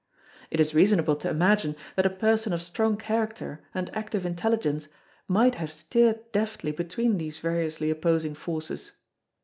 [0.49, 4.87] It is reasonable to imagine that a person of strong character and active intelligence
[5.27, 8.93] might have steered deftly between these variously opposing forces.